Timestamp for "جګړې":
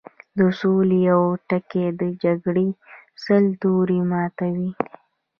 2.23-2.67